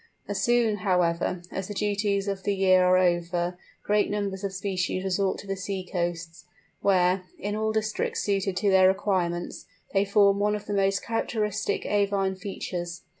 As 0.27 0.41
soon, 0.41 0.77
however, 0.77 1.43
as 1.51 1.67
the 1.67 1.75
duties 1.75 2.27
of 2.27 2.41
the 2.41 2.55
year 2.55 2.83
are 2.85 2.97
over 2.97 3.55
great 3.83 4.09
numbers 4.09 4.43
of 4.43 4.51
species 4.51 5.03
resort 5.03 5.37
to 5.41 5.45
the 5.45 5.55
sea 5.55 5.83
coasts, 5.91 6.43
where, 6.81 7.25
in 7.37 7.55
all 7.55 7.71
districts 7.71 8.21
suited 8.21 8.57
to 8.57 8.71
their 8.71 8.87
requirements, 8.87 9.67
they 9.93 10.03
form 10.05 10.39
one 10.39 10.55
of 10.55 10.65
the 10.65 10.73
most 10.73 11.03
characteristic 11.03 11.83
avine 11.83 12.35
features. 12.35 13.03